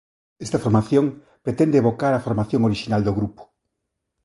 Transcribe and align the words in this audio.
Esta 0.45 0.61
formación 0.65 1.05
pretende 1.45 1.79
evocar 1.81 2.13
a 2.15 2.23
formación 2.25 2.61
orixinal 2.69 3.01
do 3.03 3.15
grupo. 3.19 3.41